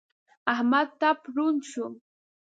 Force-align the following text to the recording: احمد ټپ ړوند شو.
احمد 0.53 0.87
ټپ 0.99 1.19
ړوند 1.33 1.61
شو. 1.71 1.85